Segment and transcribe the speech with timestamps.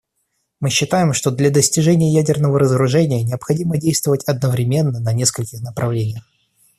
[0.59, 6.23] Мы считаем, что для достижения ядерного разоружения необходимо действовать одновременно на нескольких направлениях.